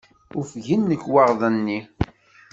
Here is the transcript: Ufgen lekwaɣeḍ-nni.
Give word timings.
Ufgen 0.39 0.83
lekwaɣeḍ-nni. 0.91 1.79